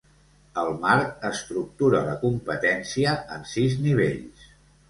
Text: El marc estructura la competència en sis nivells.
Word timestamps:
El 0.61 0.69
marc 0.85 1.27
estructura 1.29 2.01
la 2.09 2.17
competència 2.25 3.15
en 3.37 3.47
sis 3.55 3.77
nivells. 3.85 4.51